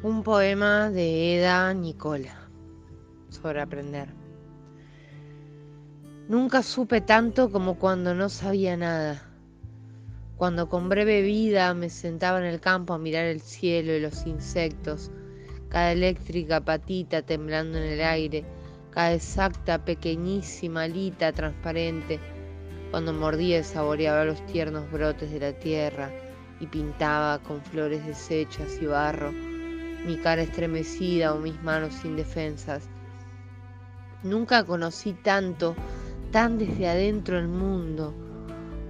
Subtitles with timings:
[0.00, 2.48] Un poema de Eda Nicola
[3.30, 4.14] sobre aprender.
[6.28, 9.28] Nunca supe tanto como cuando no sabía nada.
[10.36, 14.24] Cuando con breve vida me sentaba en el campo a mirar el cielo y los
[14.24, 15.10] insectos,
[15.68, 18.44] cada eléctrica patita temblando en el aire,
[18.92, 22.20] cada exacta pequeñísima alita transparente,
[22.92, 26.08] cuando mordía y saboreaba los tiernos brotes de la tierra
[26.60, 29.47] y pintaba con flores deshechas y barro
[30.06, 32.88] mi cara estremecida o mis manos indefensas.
[34.22, 35.74] Nunca conocí tanto,
[36.32, 38.14] tan desde adentro el mundo,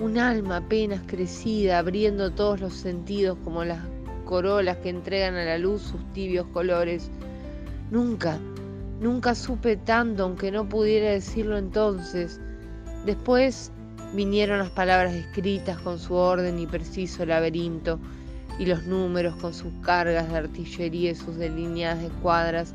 [0.00, 3.80] un alma apenas crecida, abriendo todos los sentidos como las
[4.24, 7.10] corolas que entregan a la luz sus tibios colores.
[7.90, 8.38] Nunca,
[9.00, 12.40] nunca supe tanto, aunque no pudiera decirlo entonces.
[13.06, 13.70] Después
[14.14, 17.98] vinieron las palabras escritas con su orden y preciso laberinto,
[18.58, 22.74] y los números con sus cargas de artillería y sus delineadas escuadras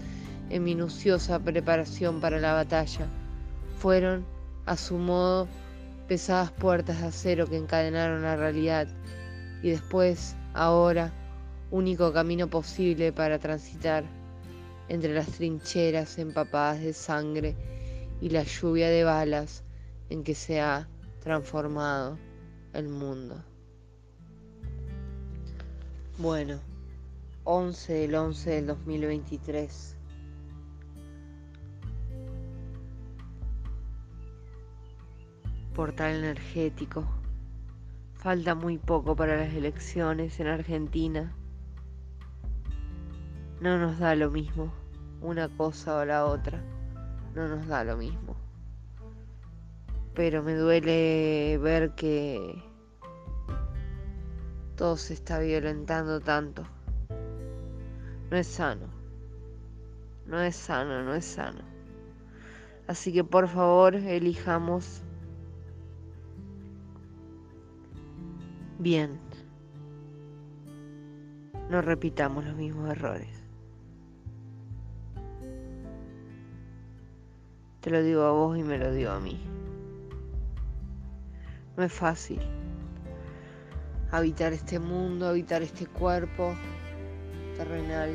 [0.50, 3.08] en minuciosa preparación para la batalla.
[3.78, 4.26] Fueron,
[4.66, 5.48] a su modo,
[6.08, 8.88] pesadas puertas de acero que encadenaron la realidad
[9.62, 11.14] y después, ahora,
[11.72, 14.04] único camino posible para transitar
[14.88, 17.56] entre las trincheras empapadas de sangre
[18.22, 19.64] y la lluvia de balas
[20.10, 20.88] en que se ha
[21.22, 22.18] transformado
[22.74, 23.49] el mundo.
[26.22, 26.60] Bueno,
[27.46, 29.96] 11 del 11 del 2023.
[35.74, 37.06] Portal energético.
[38.16, 41.34] Falta muy poco para las elecciones en Argentina.
[43.62, 44.74] No nos da lo mismo,
[45.22, 46.62] una cosa o la otra.
[47.34, 48.36] No nos da lo mismo.
[50.16, 52.62] Pero me duele ver que
[54.80, 56.64] todo se está violentando tanto.
[58.32, 58.88] No es sano.
[60.26, 61.60] No es sano, no es sano.
[62.88, 65.02] Así que por favor elijamos
[68.78, 69.20] bien.
[71.70, 73.44] No repitamos los mismos errores.
[77.82, 79.38] Te lo digo a vos y me lo digo a mí.
[81.76, 82.40] No es fácil
[84.12, 86.56] habitar este mundo, habitar este cuerpo
[87.56, 88.12] terrenal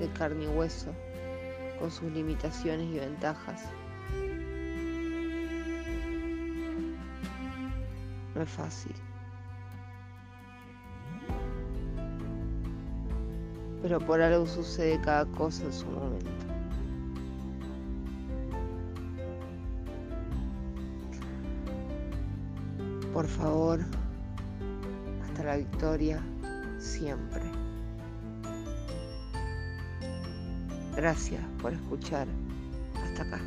[0.00, 0.92] de carne y hueso,
[1.78, 3.62] con sus limitaciones y ventajas.
[8.34, 8.94] No es fácil.
[13.82, 16.30] Pero por algo sucede cada cosa en su momento.
[23.12, 23.80] Por favor,
[25.44, 26.20] la victoria
[26.78, 27.42] siempre.
[30.96, 32.26] Gracias por escuchar.
[32.94, 33.40] Hasta acá.